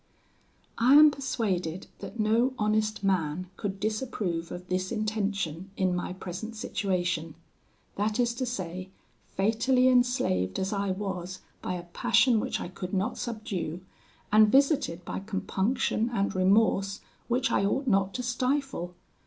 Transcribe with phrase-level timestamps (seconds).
[0.79, 6.55] "I am persuaded that no honest man could disapprove of this intention in my present
[6.55, 7.35] situation;
[7.97, 8.89] that is to say,
[9.27, 13.81] fatally enslaved as I was by a passion which I could not subdue,
[14.31, 18.95] and visited by compunction and remorse which I ought not to stifle.